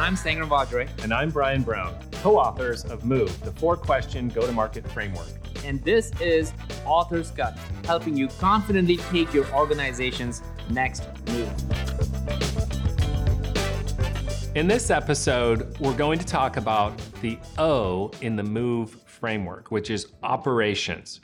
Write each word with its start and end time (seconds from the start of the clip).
I'm 0.00 0.14
Sangram 0.14 0.48
Vajre. 0.48 0.88
And 1.04 1.12
I'm 1.12 1.28
Bryan 1.28 1.62
Brandt, 1.62 1.94
co 2.22 2.38
authors 2.38 2.86
of 2.86 3.04
Move, 3.04 3.38
the 3.42 3.52
four 3.52 3.76
question 3.76 4.30
go 4.30 4.46
to 4.46 4.50
market 4.50 4.90
framework. 4.92 5.28
And 5.62 5.84
this 5.84 6.10
is 6.22 6.54
Author's 6.86 7.30
Cut, 7.30 7.58
helping 7.84 8.16
you 8.16 8.28
confidently 8.28 8.96
take 8.96 9.34
your 9.34 9.46
organization's 9.52 10.40
next 10.70 11.02
move. 11.26 11.52
In 14.54 14.66
this 14.66 14.90
episode, 14.90 15.78
we're 15.80 15.94
going 15.94 16.18
to 16.18 16.24
talk 16.24 16.56
about 16.56 16.96
the 17.20 17.38
O 17.58 18.10
in 18.22 18.36
the 18.36 18.42
MOVE 18.42 18.96
framework, 19.04 19.70
which 19.70 19.90
is 19.90 20.06
operations. 20.22 21.20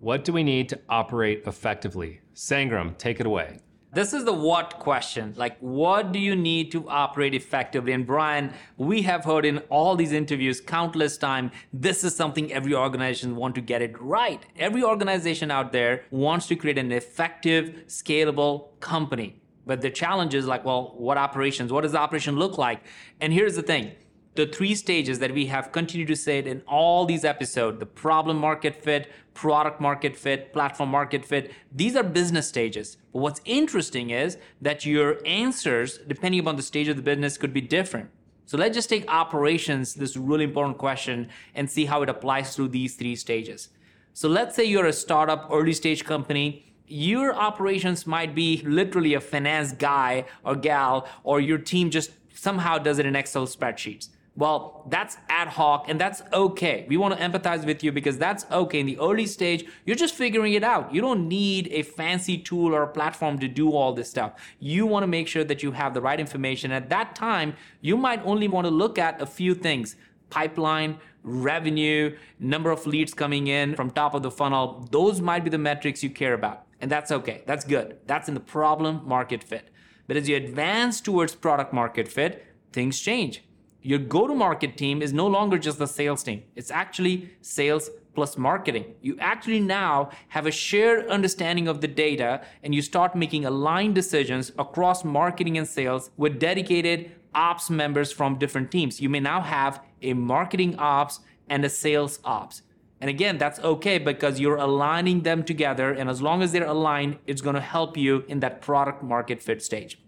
What 0.00 0.24
do 0.24 0.32
we 0.32 0.42
need 0.42 0.68
to 0.70 0.80
operate 0.88 1.44
effectively? 1.46 2.20
Sangram, 2.34 2.98
take 2.98 3.20
it 3.20 3.26
away. 3.26 3.60
This 3.90 4.12
is 4.12 4.26
the 4.26 4.34
what 4.34 4.78
question. 4.78 5.32
Like, 5.36 5.56
what 5.60 6.12
do 6.12 6.18
you 6.18 6.36
need 6.36 6.70
to 6.72 6.86
operate 6.90 7.34
effectively? 7.34 7.92
And 7.92 8.06
Bryan, 8.06 8.52
we 8.76 9.00
have 9.02 9.24
heard 9.24 9.46
in 9.46 9.58
all 9.70 9.96
these 9.96 10.12
interviews 10.12 10.60
countless 10.60 11.16
times, 11.16 11.52
this 11.72 12.04
is 12.04 12.14
something 12.14 12.52
every 12.52 12.74
organization 12.74 13.34
want 13.34 13.54
to 13.54 13.62
get 13.62 13.80
it 13.80 13.98
right. 14.00 14.44
Every 14.58 14.82
organization 14.82 15.50
out 15.50 15.72
there 15.72 16.04
wants 16.10 16.46
to 16.48 16.56
create 16.56 16.76
an 16.76 16.92
effective, 16.92 17.84
scalable 17.86 18.78
company. 18.80 19.40
But 19.64 19.80
the 19.80 19.90
challenge 19.90 20.34
is 20.34 20.46
like, 20.46 20.66
well, 20.66 20.94
what 20.98 21.16
operations? 21.16 21.72
What 21.72 21.80
does 21.80 21.92
the 21.92 21.98
operation 21.98 22.36
look 22.36 22.58
like? 22.58 22.80
And 23.20 23.32
here's 23.32 23.56
the 23.56 23.62
thing 23.62 23.92
the 24.38 24.46
three 24.46 24.76
stages 24.76 25.18
that 25.18 25.32
we 25.32 25.46
have 25.46 25.72
continued 25.72 26.06
to 26.06 26.14
say 26.14 26.38
it 26.38 26.46
in 26.46 26.62
all 26.68 27.04
these 27.04 27.24
episodes 27.24 27.80
the 27.80 27.86
problem 27.86 28.38
market 28.38 28.76
fit, 28.76 29.10
product 29.34 29.80
market 29.80 30.16
fit, 30.16 30.52
platform 30.52 30.90
market 30.90 31.24
fit. 31.24 31.50
These 31.72 31.96
are 31.96 32.04
business 32.04 32.46
stages. 32.46 32.98
But 33.12 33.18
what's 33.18 33.40
interesting 33.44 34.10
is 34.10 34.38
that 34.62 34.86
your 34.86 35.18
answers, 35.26 35.98
depending 35.98 36.38
upon 36.38 36.54
the 36.54 36.62
stage 36.62 36.86
of 36.86 36.94
the 36.94 37.02
business, 37.02 37.36
could 37.36 37.52
be 37.52 37.60
different. 37.60 38.10
So 38.46 38.56
let's 38.56 38.76
just 38.76 38.88
take 38.88 39.10
operations, 39.10 39.94
this 39.94 40.16
really 40.16 40.44
important 40.44 40.78
question, 40.78 41.28
and 41.56 41.68
see 41.68 41.86
how 41.86 42.02
it 42.02 42.08
applies 42.08 42.54
through 42.54 42.68
these 42.68 42.94
three 42.94 43.16
stages. 43.16 43.70
So 44.12 44.28
let's 44.28 44.54
say 44.54 44.64
you're 44.64 44.86
a 44.86 44.92
startup, 44.92 45.48
early 45.50 45.72
stage 45.72 46.04
company. 46.04 46.64
Your 46.86 47.34
operations 47.34 48.06
might 48.06 48.36
be 48.36 48.62
literally 48.64 49.14
a 49.14 49.20
finance 49.20 49.72
guy 49.72 50.26
or 50.44 50.54
gal, 50.54 51.08
or 51.24 51.40
your 51.40 51.58
team 51.58 51.90
just 51.90 52.12
somehow 52.32 52.78
does 52.78 53.00
it 53.00 53.04
in 53.04 53.16
Excel 53.16 53.44
spreadsheets. 53.48 54.10
Well, 54.38 54.84
that's 54.88 55.16
ad 55.28 55.48
hoc 55.48 55.86
and 55.88 56.00
that's 56.00 56.22
okay. 56.32 56.86
We 56.88 56.96
want 56.96 57.18
to 57.18 57.20
empathize 57.20 57.66
with 57.66 57.82
you 57.82 57.90
because 57.90 58.18
that's 58.18 58.46
okay. 58.52 58.78
In 58.78 58.86
the 58.86 58.96
early 59.00 59.26
stage, 59.26 59.66
you're 59.84 59.96
just 59.96 60.14
figuring 60.14 60.52
it 60.52 60.62
out. 60.62 60.94
You 60.94 61.00
don't 61.00 61.26
need 61.26 61.66
a 61.72 61.82
fancy 61.82 62.38
tool 62.38 62.72
or 62.72 62.84
a 62.84 62.86
platform 62.86 63.40
to 63.40 63.48
do 63.48 63.72
all 63.72 63.92
this 63.92 64.08
stuff. 64.08 64.34
You 64.60 64.86
want 64.86 65.02
to 65.02 65.08
make 65.08 65.26
sure 65.26 65.42
that 65.42 65.64
you 65.64 65.72
have 65.72 65.92
the 65.92 66.00
right 66.00 66.20
information. 66.20 66.70
At 66.70 66.88
that 66.90 67.16
time, 67.16 67.56
you 67.80 67.96
might 67.96 68.24
only 68.24 68.46
want 68.46 68.68
to 68.68 68.70
look 68.70 68.96
at 68.96 69.20
a 69.20 69.26
few 69.26 69.56
things 69.56 69.96
pipeline, 70.30 70.98
revenue, 71.24 72.16
number 72.38 72.70
of 72.70 72.86
leads 72.86 73.14
coming 73.14 73.48
in 73.48 73.74
from 73.74 73.90
top 73.90 74.14
of 74.14 74.22
the 74.22 74.30
funnel. 74.30 74.86
Those 74.92 75.20
might 75.20 75.42
be 75.42 75.50
the 75.50 75.58
metrics 75.58 76.04
you 76.04 76.10
care 76.10 76.34
about. 76.34 76.64
And 76.80 76.88
that's 76.88 77.10
okay. 77.10 77.42
That's 77.46 77.64
good. 77.64 77.98
That's 78.06 78.28
in 78.28 78.34
the 78.34 78.40
problem 78.40 79.02
market 79.04 79.42
fit. 79.42 79.70
But 80.06 80.16
as 80.16 80.28
you 80.28 80.36
advance 80.36 81.00
towards 81.00 81.34
product 81.34 81.72
market 81.72 82.06
fit, 82.06 82.46
things 82.72 83.00
change 83.00 83.42
your 83.82 83.98
go 83.98 84.26
to 84.26 84.34
market 84.34 84.76
team 84.76 85.02
is 85.02 85.12
no 85.12 85.26
longer 85.26 85.58
just 85.58 85.78
the 85.78 85.86
sales 85.86 86.22
team, 86.22 86.42
it's 86.56 86.70
actually 86.70 87.30
sales 87.40 87.90
plus 88.14 88.36
marketing. 88.36 88.84
You 89.00 89.16
actually 89.20 89.60
now 89.60 90.10
have 90.28 90.46
a 90.46 90.50
shared 90.50 91.06
understanding 91.06 91.68
of 91.68 91.80
the 91.80 91.86
data 91.86 92.42
and 92.64 92.74
you 92.74 92.82
start 92.82 93.14
making 93.14 93.44
aligned 93.44 93.94
decisions 93.94 94.50
across 94.58 95.04
marketing 95.04 95.56
and 95.56 95.68
sales 95.68 96.10
with 96.16 96.40
dedicated 96.40 97.12
ops 97.34 97.70
members 97.70 98.10
from 98.10 98.36
different 98.36 98.72
teams. 98.72 99.00
You 99.00 99.08
may 99.08 99.20
now 99.20 99.40
have 99.40 99.80
a 100.02 100.14
marketing 100.14 100.74
ops 100.78 101.20
and 101.48 101.64
a 101.64 101.68
sales 101.68 102.18
ops. 102.24 102.62
And 103.00 103.08
again, 103.08 103.38
that's 103.38 103.60
okay 103.60 103.98
because 103.98 104.40
you're 104.40 104.56
aligning 104.56 105.22
them 105.22 105.44
together. 105.44 105.92
And 105.92 106.10
as 106.10 106.20
long 106.20 106.42
as 106.42 106.50
they're 106.50 106.66
aligned, 106.66 107.18
it's 107.26 107.40
going 107.40 107.54
to 107.54 107.60
help 107.60 107.96
you 107.96 108.24
in 108.26 108.40
that 108.40 108.60
product 108.60 109.02
market 109.04 109.40
fit 109.40 109.62
stage. 109.62 110.00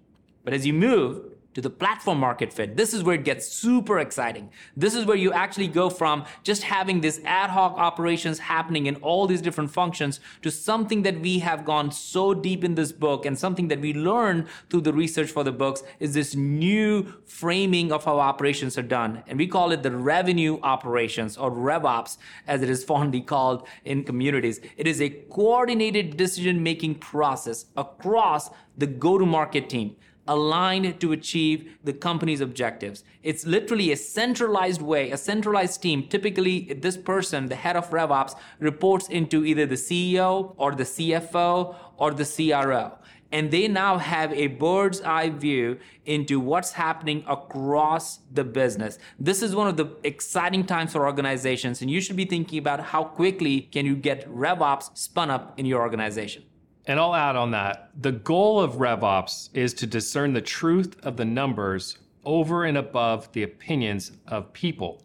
But 0.45 0.53
as 0.53 0.67
you 0.67 0.73
move 0.73 1.30
to 1.55 1.61
the 1.61 1.71
platform 1.71 2.19
market 2.19 2.53
fit. 2.53 2.77
This 2.77 2.95
is 2.95 3.03
where 3.03 3.17
it 3.17 3.25
gets 3.25 3.49
super 3.49 3.99
exciting. 3.99 4.51
This 4.77 4.95
is 4.95 5.05
where 5.05 5.17
you 5.17 5.33
actually 5.33 5.69
go 5.69 5.91
from 5.91 6.25
just 6.43 6.63
having 6.63 7.01
this 7.01 7.21
ad 7.25 7.51
hoc 7.51 7.77
operations 7.77 8.39
happening 8.39 8.87
in 8.87 8.97
all 8.97 9.27
these 9.27 9.43
different 9.43 9.71
functions 9.71 10.21
to 10.43 10.51
something 10.51 11.03
that 11.03 11.21
we 11.21 11.41
have 11.41 11.65
gone 11.65 11.91
so 11.91 12.35
deep 12.35 12.63
in 12.63 12.75
this 12.75 12.93
book 12.93 13.27
and 13.27 13.39
something 13.39 13.69
that 13.69 13.81
we 13.81 13.93
learned 13.93 14.47
through 14.69 14.83
the 14.83 14.93
research 14.93 15.31
for 15.31 15.43
the 15.43 15.53
books 15.53 15.83
is 15.99 16.15
this 16.15 16.35
new 16.35 17.15
framing 17.27 17.91
of 17.91 18.05
how 18.05 18.21
operations 18.21 18.79
are 18.79 18.83
done. 18.83 19.23
And 19.27 19.39
we 19.39 19.47
call 19.47 19.73
it 19.73 19.83
the 19.83 19.91
revenue 19.91 20.61
operations 20.63 21.37
or 21.37 21.51
RevOps 21.51 22.17
as 22.47 22.63
it 22.63 22.71
is 22.71 22.85
fondly 22.85 23.21
called 23.21 23.67
in 23.85 24.05
communities. 24.05 24.61
It 24.77 24.87
is 24.87 25.01
a 25.01 25.11
coordinated 25.11 26.17
decision 26.17 26.63
making 26.63 26.97
process 26.97 27.67
across 27.77 28.51
the 28.77 28.87
go 28.87 29.19
to 29.19 29.27
market 29.27 29.69
team 29.69 29.97
aligned 30.27 31.01
to 31.01 31.13
achieve 31.13 31.77
the 31.83 31.93
company's 31.93 32.41
objectives. 32.41 33.05
It's 33.23 33.47
literally 33.47 33.93
a 33.93 33.97
centralized 33.97 34.83
way, 34.83 35.11
a 35.11 35.17
centralized 35.17 35.83
team. 35.83 36.07
Typically, 36.09 36.73
this 36.75 36.97
person, 36.97 37.49
the 37.49 37.57
head 37.57 37.77
of 37.77 37.91
RevOps, 37.91 38.37
reports 38.59 39.09
into 39.09 39.45
either 39.45 39.67
the 39.67 39.75
CEO 39.75 40.55
or 40.57 40.75
the 40.75 40.85
CFO 40.85 41.75
or 41.97 42.13
the 42.13 42.25
CRO. 42.25 42.93
And 43.33 43.51
they 43.51 43.69
now 43.69 43.99
have 43.99 44.33
a 44.33 44.49
bird's 44.49 45.01
eye 45.03 45.31
view 45.31 45.79
into 46.05 46.41
what's 46.41 46.73
happening 46.73 47.25
across 47.29 48.19
the 48.33 48.43
business. 48.43 48.99
This 49.21 49.41
is 49.41 49.55
one 49.55 49.69
of 49.69 49.77
the 49.77 49.97
exciting 50.03 50.67
times 50.67 50.93
for 50.93 51.07
organizations, 51.07 51.81
and 51.81 51.91
you 51.91 52.01
should 52.01 52.17
be 52.17 52.25
thinking 52.25 52.59
about 52.59 52.81
how 52.81 53.05
quickly 53.05 53.61
can 53.61 53.87
you 53.87 53.95
get 53.95 54.29
RevOps 54.29 54.97
spun 54.99 55.31
up 55.31 55.59
in 55.59 55.67
your 55.67 55.81
organization. 55.81 56.43
And 56.87 56.99
I'll 56.99 57.15
add 57.15 57.37
on 57.37 57.51
that 57.53 57.91
the 58.01 58.13
goal 58.13 58.61
of 58.61 58.75
RevOps 58.75 59.51
is 59.55 59.75
to 59.75 59.87
discern 59.87 60.33
the 60.33 60.41
truth 60.41 60.97
of 61.03 61.17
the 61.17 61.25
numbers 61.25 61.99
over 62.25 62.65
and 62.65 62.77
above 62.77 63.31
the 63.33 63.43
opinions 63.43 64.13
of 64.27 64.53
people 64.53 65.03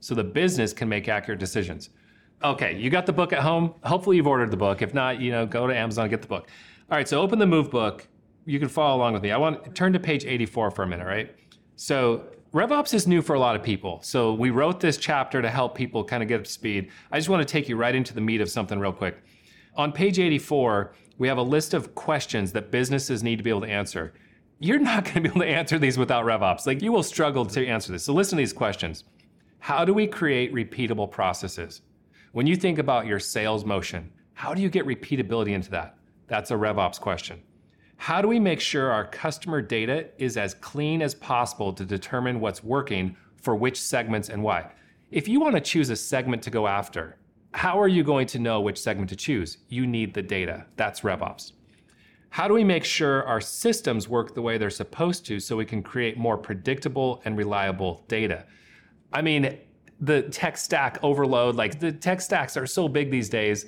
so 0.00 0.14
the 0.14 0.24
business 0.24 0.72
can 0.72 0.88
make 0.88 1.08
accurate 1.08 1.40
decisions. 1.40 1.90
Okay, 2.44 2.76
you 2.76 2.90
got 2.90 3.06
the 3.06 3.12
book 3.12 3.32
at 3.32 3.40
home. 3.40 3.74
Hopefully, 3.82 4.16
you've 4.16 4.26
ordered 4.26 4.50
the 4.50 4.56
book. 4.56 4.82
If 4.82 4.94
not, 4.94 5.20
you 5.20 5.30
know, 5.30 5.46
go 5.46 5.66
to 5.66 5.74
Amazon 5.74 6.04
and 6.04 6.10
get 6.10 6.22
the 6.22 6.28
book. 6.28 6.48
All 6.90 6.96
right, 6.96 7.08
so 7.08 7.20
open 7.20 7.38
the 7.38 7.46
Move 7.46 7.70
book. 7.70 8.06
You 8.44 8.60
can 8.60 8.68
follow 8.68 8.96
along 8.96 9.14
with 9.14 9.22
me. 9.22 9.32
I 9.32 9.36
want 9.38 9.64
to 9.64 9.70
turn 9.70 9.92
to 9.94 9.98
page 9.98 10.24
84 10.24 10.70
for 10.70 10.82
a 10.82 10.86
minute, 10.86 11.06
right? 11.06 11.34
So, 11.76 12.26
RevOps 12.52 12.94
is 12.94 13.06
new 13.06 13.22
for 13.22 13.34
a 13.34 13.40
lot 13.40 13.56
of 13.56 13.62
people. 13.62 14.00
So, 14.02 14.34
we 14.34 14.50
wrote 14.50 14.80
this 14.80 14.96
chapter 14.96 15.42
to 15.42 15.50
help 15.50 15.74
people 15.74 16.04
kind 16.04 16.22
of 16.22 16.28
get 16.28 16.40
up 16.40 16.44
to 16.44 16.52
speed. 16.52 16.90
I 17.10 17.18
just 17.18 17.28
want 17.28 17.46
to 17.46 17.50
take 17.50 17.68
you 17.68 17.76
right 17.76 17.94
into 17.94 18.14
the 18.14 18.20
meat 18.20 18.40
of 18.40 18.50
something 18.50 18.78
real 18.78 18.92
quick. 18.92 19.16
On 19.76 19.92
page 19.92 20.18
84, 20.18 20.94
we 21.18 21.28
have 21.28 21.36
a 21.36 21.42
list 21.42 21.74
of 21.74 21.94
questions 21.94 22.52
that 22.52 22.70
businesses 22.70 23.22
need 23.22 23.36
to 23.36 23.42
be 23.42 23.50
able 23.50 23.60
to 23.60 23.68
answer. 23.68 24.14
You're 24.58 24.78
not 24.78 25.04
going 25.04 25.16
to 25.16 25.20
be 25.20 25.28
able 25.28 25.40
to 25.40 25.46
answer 25.46 25.78
these 25.78 25.98
without 25.98 26.24
RevOps. 26.24 26.66
Like 26.66 26.80
you 26.80 26.92
will 26.92 27.02
struggle 27.02 27.44
to 27.44 27.66
answer 27.66 27.92
this. 27.92 28.04
So 28.04 28.14
listen 28.14 28.38
to 28.38 28.40
these 28.40 28.54
questions. 28.54 29.04
How 29.58 29.84
do 29.84 29.92
we 29.92 30.06
create 30.06 30.54
repeatable 30.54 31.10
processes? 31.10 31.82
When 32.32 32.46
you 32.46 32.56
think 32.56 32.78
about 32.78 33.06
your 33.06 33.18
sales 33.18 33.66
motion, 33.66 34.10
how 34.32 34.54
do 34.54 34.62
you 34.62 34.70
get 34.70 34.86
repeatability 34.86 35.50
into 35.50 35.70
that? 35.72 35.98
That's 36.26 36.50
a 36.50 36.54
RevOps 36.54 36.98
question. 36.98 37.42
How 37.98 38.22
do 38.22 38.28
we 38.28 38.40
make 38.40 38.60
sure 38.60 38.90
our 38.90 39.06
customer 39.06 39.60
data 39.60 40.08
is 40.16 40.38
as 40.38 40.54
clean 40.54 41.02
as 41.02 41.14
possible 41.14 41.74
to 41.74 41.84
determine 41.84 42.40
what's 42.40 42.64
working 42.64 43.14
for 43.36 43.54
which 43.54 43.80
segments 43.80 44.30
and 44.30 44.42
why? 44.42 44.70
If 45.10 45.28
you 45.28 45.38
want 45.38 45.54
to 45.54 45.60
choose 45.60 45.90
a 45.90 45.96
segment 45.96 46.42
to 46.44 46.50
go 46.50 46.66
after, 46.66 47.18
how 47.56 47.80
are 47.80 47.88
you 47.88 48.04
going 48.04 48.26
to 48.26 48.38
know 48.38 48.60
which 48.60 48.78
segment 48.78 49.08
to 49.08 49.16
choose? 49.16 49.56
You 49.70 49.86
need 49.86 50.12
the 50.12 50.20
data. 50.20 50.66
That's 50.76 51.00
RevOps. 51.00 51.52
How 52.28 52.46
do 52.48 52.52
we 52.52 52.64
make 52.64 52.84
sure 52.84 53.24
our 53.24 53.40
systems 53.40 54.10
work 54.10 54.34
the 54.34 54.42
way 54.42 54.58
they're 54.58 54.68
supposed 54.68 55.24
to 55.26 55.40
so 55.40 55.56
we 55.56 55.64
can 55.64 55.82
create 55.82 56.18
more 56.18 56.36
predictable 56.36 57.22
and 57.24 57.34
reliable 57.34 58.04
data? 58.08 58.44
I 59.10 59.22
mean, 59.22 59.56
the 60.00 60.22
tech 60.24 60.58
stack 60.58 60.98
overload, 61.02 61.54
like 61.54 61.80
the 61.80 61.92
tech 61.92 62.20
stacks 62.20 62.58
are 62.58 62.66
so 62.66 62.88
big 62.88 63.10
these 63.10 63.30
days. 63.30 63.64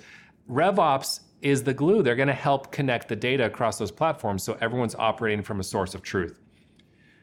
RevOps 0.51 1.21
is 1.41 1.63
the 1.63 1.73
glue. 1.73 2.03
They're 2.03 2.15
going 2.15 2.29
to 2.29 2.35
help 2.35 2.71
connect 2.71 3.09
the 3.09 3.17
data 3.17 3.47
across 3.47 3.79
those 3.79 3.91
platforms 3.91 4.43
so 4.43 4.59
everyone's 4.61 4.97
operating 4.97 5.43
from 5.43 5.61
a 5.61 5.65
source 5.65 5.95
of 5.95 6.03
truth. 6.03 6.39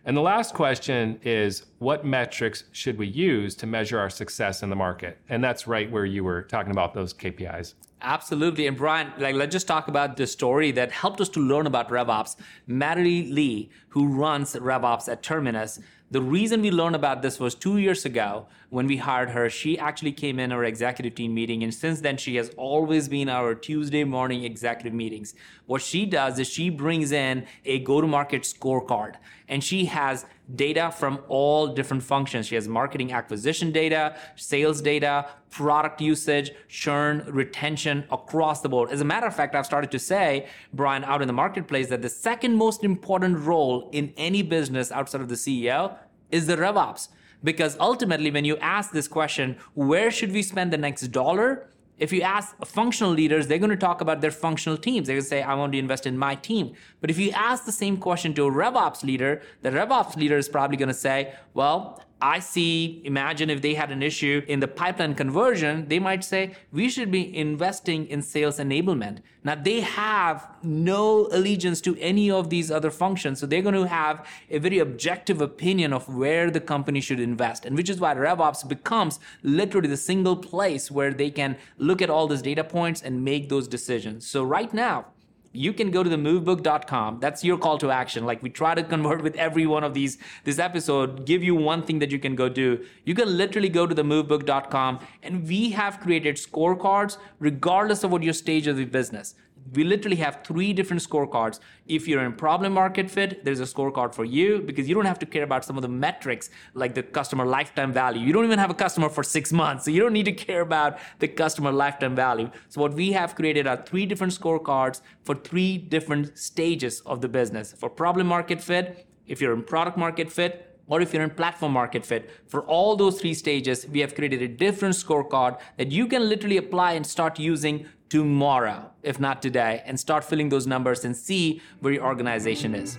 And 0.08 0.16
the 0.16 0.22
last 0.22 0.54
question 0.54 1.20
is 1.24 1.66
what 1.80 2.06
metrics 2.06 2.66
should 2.72 3.00
we 3.00 3.08
use 3.08 3.56
to 3.56 3.66
measure 3.66 3.98
our 3.98 4.12
success 4.12 4.62
in 4.62 4.70
the 4.70 4.76
market? 4.76 5.18
And 5.30 5.44
that's 5.44 5.66
right 5.66 5.90
where 5.90 6.06
you 6.06 6.24
were 6.24 6.44
talking 6.44 6.72
about 6.72 6.94
those 6.94 7.12
KPIs. 7.12 7.74
Absolutely. 8.02 8.68
And 8.68 8.78
Bryan, 8.78 9.12
like 9.18 9.34
let's 9.34 9.52
just 9.52 9.68
talk 9.68 9.88
about 9.88 10.16
the 10.16 10.28
story 10.28 10.72
that 10.74 10.92
helped 10.92 11.22
us 11.22 11.30
to 11.30 11.40
learn 11.40 11.66
about 11.66 11.90
RevOps. 11.90 12.36
Mary 12.68 13.24
Lee, 13.24 13.72
who 13.90 14.08
runs 14.08 14.54
RevOps 14.54 15.10
at 15.10 15.24
Terminus, 15.24 15.80
the 16.12 16.22
reason 16.22 16.62
we 16.62 16.70
learned 16.70 16.96
about 16.96 17.24
this 17.24 17.40
was 17.40 17.56
two 17.56 17.78
years 17.78 18.06
ago 18.06 18.46
when 18.70 18.86
we 18.86 18.98
hired 18.98 19.32
her. 19.32 19.50
She 19.50 19.78
actually 19.80 20.12
came 20.12 20.40
in 20.40 20.52
our 20.52 20.64
executive 20.64 21.16
team 21.16 21.34
meeting, 21.34 21.64
and 21.64 21.74
since 21.74 22.02
then, 22.02 22.18
she 22.18 22.36
has 22.36 22.52
always 22.58 23.10
been 23.10 23.28
our 23.28 23.56
Tuesday 23.56 24.04
morning 24.04 24.44
executive 24.44 24.94
meetings. 24.94 25.34
What 25.66 25.82
she 25.82 26.06
does 26.06 26.38
is 26.38 26.48
she 26.48 26.70
brings 26.70 27.12
in 27.12 27.48
a 27.66 27.80
go 27.80 28.02
to 28.02 28.08
market 28.08 28.44
scorecard, 28.44 29.16
and 29.48 29.64
she 29.64 29.86
has 29.86 30.26
data 30.54 30.94
from 30.96 31.20
all 31.28 31.68
different 31.68 32.04
functions. 32.04 32.46
She 32.46 32.56
has 32.56 32.68
marketing 32.68 33.12
acquisition 33.12 33.72
data, 33.72 34.16
sales 34.36 34.82
data, 34.82 35.28
product 35.50 36.02
usage, 36.02 36.52
churn, 36.68 37.26
retention 37.28 38.04
across 38.12 38.62
the 38.62 38.70
board. 38.70 38.92
As 38.92 39.02
a 39.02 39.06
matter 39.06 39.26
of 39.26 39.36
fact, 39.36 39.56
I've 39.56 39.66
started 39.66 39.90
to 39.92 40.00
say, 40.00 40.48
Bryan, 40.74 41.04
out 41.04 41.22
in 41.22 41.28
the 41.28 41.34
marketplace, 41.34 41.88
that 41.90 42.02
the 42.02 42.10
second 42.10 42.56
most 42.58 42.84
important 42.84 43.40
role 43.40 43.90
in 43.92 44.14
any 44.18 44.44
business 44.44 44.92
outside 44.92 45.22
of 45.22 45.30
the 45.30 45.36
CEO 45.36 45.98
is 46.36 46.48
the 46.48 46.58
RevOps. 46.58 47.08
Because 47.44 47.78
ultimately, 47.80 48.32
when 48.32 48.46
you 48.46 48.58
ask 48.58 48.92
this 48.92 49.08
question, 49.08 49.58
where 49.74 50.10
should 50.12 50.32
we 50.32 50.42
spend 50.42 50.74
the 50.74 50.78
next 50.78 51.02
dollar? 51.22 51.68
If 51.98 52.12
you 52.12 52.22
ask 52.22 52.48
functional 52.66 53.14
leaders, 53.14 53.48
they're 53.48 53.64
going 53.66 53.78
to 53.80 53.86
talk 53.88 54.02
about 54.02 54.20
their 54.20 54.32
functional 54.32 54.78
teams. 54.78 55.08
They're 55.08 55.16
going 55.16 55.24
to 55.24 55.30
say, 55.30 55.42
I 55.42 55.54
want 55.54 55.72
to 55.74 55.80
invest 55.80 56.06
in 56.06 56.18
my 56.18 56.36
team. 56.36 56.76
But 57.00 57.10
if 57.10 57.18
you 57.18 57.32
ask 57.32 57.66
the 57.66 57.72
same 57.72 57.98
question 57.98 58.34
to 58.34 58.48
a 58.48 58.52
RevOps 58.52 59.04
leader, 59.04 59.42
the 59.62 59.70
RevOps 59.70 60.16
leader 60.18 60.38
is 60.38 60.50
probably 60.50 60.76
going 60.76 60.90
to 60.90 61.02
say, 61.10 61.34
well, 61.54 62.02
I 62.22 62.40
see, 62.40 63.02
imagine 63.04 63.50
if 63.50 63.62
they 63.62 63.74
had 63.74 63.92
an 63.92 64.02
issue 64.02 64.42
in 64.48 64.62
the 64.62 64.70
pipeline 64.70 65.16
conversion, 65.16 65.88
they 65.90 66.00
might 66.00 66.24
say, 66.24 66.56
we 66.72 66.90
should 66.90 67.12
be 67.12 67.36
investing 67.36 68.08
in 68.08 68.22
sales 68.22 68.58
enablement. 68.58 69.20
Now, 69.44 69.56
they 69.56 69.82
have 69.82 70.48
no 70.64 71.28
allegiance 71.32 71.82
to 71.82 71.98
any 72.00 72.32
of 72.32 72.50
these 72.50 72.72
other 72.72 72.90
functions. 72.90 73.40
So 73.40 73.46
they're 73.46 73.62
going 73.62 73.76
to 73.76 73.88
have 73.88 74.26
a 74.50 74.60
very 74.60 74.80
objective 74.80 75.42
opinion 75.42 75.92
of 75.92 76.08
where 76.08 76.50
the 76.50 76.62
company 76.62 77.02
should 77.02 77.20
invest. 77.20 77.66
And 77.66 77.76
which 77.76 77.90
is 77.90 78.00
why 78.00 78.16
RevOps 78.16 78.68
becomes 78.68 79.20
literally 79.44 79.90
the 79.90 79.98
single 79.98 80.38
place 80.38 80.90
where 80.90 81.14
they 81.14 81.30
can 81.30 81.58
look 81.78 82.02
at 82.02 82.10
all 82.10 82.28
these 82.28 82.42
data 82.42 82.64
points 82.64 83.02
and 83.02 83.26
make 83.26 83.50
those 83.50 83.68
decisions. 83.68 84.26
So 84.26 84.44
right 84.44 84.74
now, 84.74 85.08
you 85.56 85.74
can 85.74 85.92
go 85.92 86.04
to 86.04 86.10
the 86.10 86.18
movebook.com. 86.18 87.20
That's 87.20 87.44
your 87.44 87.58
call 87.58 87.78
to 87.80 87.92
action. 87.92 88.26
Like 88.26 88.44
we 88.44 88.50
try 88.50 88.76
to 88.76 88.84
convert 88.84 89.24
with 89.24 89.36
every 89.36 89.66
one 89.66 89.84
of 89.84 89.94
these, 89.94 90.18
this 90.44 90.60
episode, 90.60 91.26
give 91.26 91.44
you 91.44 91.56
one 91.56 91.84
thing 91.84 92.00
that 92.00 92.12
you 92.12 92.20
can 92.20 92.36
go 92.36 92.50
do. 92.50 92.86
You 93.04 93.16
can 93.16 93.38
literally 93.38 93.70
go 93.70 93.88
to 93.88 93.96
the 93.96 94.04
movebook.com 94.04 95.00
and 95.24 95.48
we 95.48 95.72
have 95.72 96.00
created 96.00 96.36
scorecards 96.36 97.18
regardless 97.40 98.04
of 98.04 98.12
what 98.12 98.24
your 98.24 98.34
stage 98.34 98.68
of 98.68 98.78
the 98.78 98.86
business 98.86 99.36
we 99.74 99.84
literally 99.84 100.18
have 100.18 100.40
three 100.44 100.74
different 100.74 101.02
scorecards. 101.02 101.60
If 101.88 102.08
you're 102.08 102.24
in 102.24 102.34
problem 102.34 102.74
market 102.74 103.10
fit, 103.10 103.44
there's 103.44 103.60
a 103.60 103.64
scorecard 103.64 104.14
for 104.14 104.26
you 104.26 104.62
because 104.62 104.88
you 104.88 104.96
don't 104.96 105.06
have 105.06 105.20
to 105.20 105.26
care 105.26 105.44
about 105.44 105.66
some 105.66 105.78
of 105.78 105.82
the 105.82 105.88
metrics 105.88 106.50
like 106.74 106.94
the 106.94 107.04
customer 107.04 107.46
lifetime 107.46 107.92
value. 107.92 108.26
You 108.26 108.34
don't 108.34 108.46
even 108.46 108.60
have 108.60 108.70
a 108.70 108.76
customer 108.76 109.10
for 109.10 109.24
six 109.24 109.52
months, 109.52 109.86
so 109.86 109.92
you 109.92 110.02
don't 110.02 110.14
need 110.14 110.26
to 110.26 110.34
care 110.34 110.62
about 110.62 111.00
the 111.20 111.28
customer 111.28 111.72
lifetime 111.72 112.16
value. 112.16 112.50
So 112.70 112.82
what 112.82 112.94
we 112.94 113.12
have 113.14 113.36
created 113.36 113.68
are 113.68 113.78
three 113.78 114.06
different 114.06 114.34
scorecards 114.34 115.02
for 115.24 115.36
three 115.36 115.78
different 115.78 116.38
stages 116.38 117.02
of 117.02 117.22
the 117.22 117.28
business. 117.28 117.74
For 117.74 117.90
problem 117.90 118.28
market 118.28 118.62
fit, 118.62 119.08
if 119.28 119.42
you're 119.42 119.54
in 119.54 119.64
product 119.64 119.98
market 119.98 120.32
fit, 120.32 120.72
or 120.88 121.02
if 121.02 121.14
you're 121.14 121.24
in 121.24 121.32
platform 121.32 121.74
market 121.74 122.06
fit, 122.06 122.30
for 122.48 122.62
all 122.66 122.96
those 122.96 123.20
three 123.20 123.34
stages, 123.34 123.88
we 123.88 124.00
have 124.00 124.14
created 124.14 124.42
a 124.42 124.48
different 124.48 124.94
scorecard 124.94 125.60
that 125.78 125.92
you 125.92 126.08
can 126.08 126.30
literally 126.30 126.58
apply 126.58 126.94
and 126.94 127.06
start 127.06 127.40
using 127.40 127.88
tomorrow, 128.10 128.90
if 129.04 129.20
not 129.20 129.42
today, 129.42 129.82
and 129.86 130.00
start 130.00 130.24
filling 130.24 130.50
those 130.50 130.68
numbers 130.68 131.06
and 131.06 131.16
see 131.16 131.62
where 131.80 131.94
your 131.94 132.06
organization 132.06 132.76
is. 132.76 132.98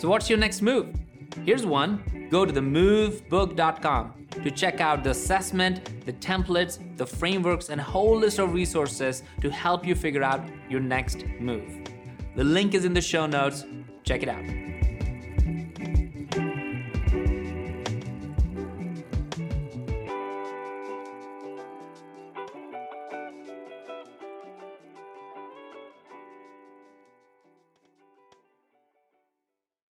So, 0.00 0.08
what's 0.08 0.30
your 0.30 0.38
next 0.38 0.62
move? 0.62 0.94
Here's 1.44 1.66
one 1.66 2.28
go 2.30 2.44
to 2.44 2.52
the 2.52 2.60
movebook.com 2.60 4.26
to 4.42 4.50
check 4.50 4.80
out 4.80 5.02
the 5.02 5.10
assessment, 5.10 6.04
the 6.04 6.12
templates, 6.12 6.78
the 6.96 7.06
frameworks, 7.06 7.70
and 7.70 7.80
a 7.80 7.84
whole 7.84 8.16
list 8.16 8.38
of 8.38 8.52
resources 8.54 9.22
to 9.40 9.50
help 9.50 9.86
you 9.86 9.94
figure 9.94 10.22
out 10.22 10.40
your 10.68 10.80
next 10.80 11.24
move. 11.40 11.80
The 12.36 12.44
link 12.44 12.74
is 12.74 12.84
in 12.84 12.92
the 12.92 13.00
show 13.00 13.26
notes. 13.26 13.64
Check 14.04 14.22
it 14.22 14.28
out. 14.28 14.77